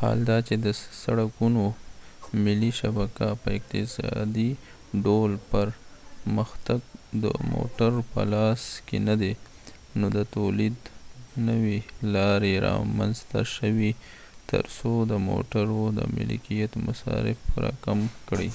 حال 0.00 0.18
دا 0.30 0.36
چې 0.46 0.54
د 0.64 0.66
سړکونو 1.02 1.62
ملي 2.44 2.70
شبکه 2.80 3.26
په 3.42 3.48
اقتصادي 3.58 4.50
ډول 5.04 5.32
پرمختګ 5.52 6.80
د 7.22 7.24
موټرو 7.52 8.00
په 8.12 8.20
لاس 8.32 8.62
کې 8.86 8.98
نه 9.08 9.14
دی 9.22 9.32
نو 9.98 10.06
د 10.16 10.18
تولید 10.34 10.76
نوي 11.48 11.78
لارې 12.14 12.52
رامنځته 12.68 13.40
شوې 13.54 13.92
تر 14.50 14.64
څو 14.76 14.92
د 15.10 15.12
موټرو 15.28 15.80
د 15.98 16.00
ملکیت 16.16 16.72
مصارف 16.86 17.38
راکم 17.64 18.00
کړي 18.28 18.50